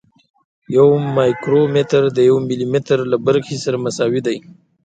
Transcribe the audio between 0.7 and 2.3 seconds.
یو مایکرومتر د